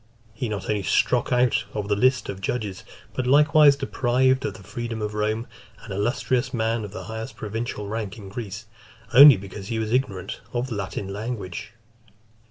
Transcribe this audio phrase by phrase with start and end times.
[0.33, 4.63] He not only struck out of the list of judges, but likewise deprived of the
[4.63, 5.45] freedom of Rome,
[5.83, 8.65] an illustrious man of the highest provincial rank in Greece,
[9.13, 11.73] only because he was ignorant of the Latin language.